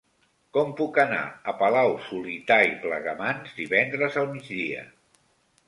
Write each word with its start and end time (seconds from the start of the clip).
Com 0.55 0.71
puc 0.79 0.95
anar 1.03 1.19
a 1.51 1.53
Palau-solità 1.59 2.59
i 2.71 2.73
Plegamans 2.87 3.55
divendres 3.61 4.21
al 4.25 4.29
migdia? 4.35 4.85